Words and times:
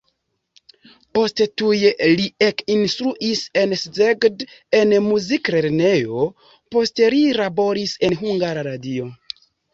Poste 1.17 1.45
tuj 1.61 1.91
li 2.19 2.25
ekinstruis 2.45 3.43
en 3.65 3.75
Szeged 3.81 4.41
en 4.79 4.97
muziklernejo, 5.11 6.25
poste 6.79 7.13
li 7.17 7.23
laboris 7.43 7.97
en 8.11 8.19
Hungara 8.25 8.67
Radio. 8.73 9.15